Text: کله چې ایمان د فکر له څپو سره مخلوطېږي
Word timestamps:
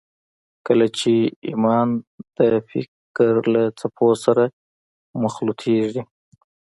کله 0.67 0.85
چې 0.99 1.11
ایمان 1.47 1.87
د 2.37 2.39
فکر 2.69 3.33
له 3.53 3.63
څپو 3.79 4.07
سره 4.25 4.43
مخلوطېږي 5.23 6.03